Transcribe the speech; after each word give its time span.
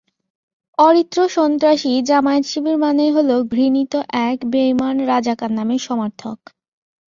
অরিত্রসন্ত্রাসী 0.77 1.91
জামায়াত 2.01 2.43
শিবির 2.45 2.77
মানেই 2.77 3.11
হলো 3.11 3.35
ঘৃণিত 3.51 3.93
এক 4.29 4.37
বেইমান 4.51 4.95
রাজাকার 5.05 5.51
নামের 5.51 5.81
সমার্থক। 5.87 6.37